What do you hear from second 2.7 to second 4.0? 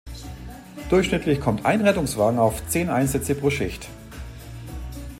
Einsätze pro Schicht.